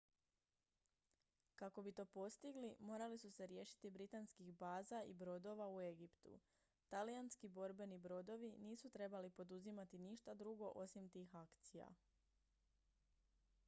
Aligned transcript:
kako 1.61 1.81
bi 1.87 1.91
to 1.99 2.05
postigli 2.15 2.71
morali 2.79 3.17
su 3.23 3.29
se 3.31 3.47
riješiti 3.51 3.89
britanskih 3.97 4.53
baza 4.53 5.03
i 5.03 5.13
brodova 5.13 5.67
u 5.75 5.81
egiptu 5.81 6.39
talijanski 6.87 7.47
borbeni 7.59 7.97
brodovi 7.99 8.55
nisu 8.57 8.89
trebali 8.89 9.29
poduzimati 9.29 9.99
ništa 9.99 10.33
drugo 10.33 10.71
osim 10.75 11.09
tih 11.09 11.35
akcija 11.35 11.89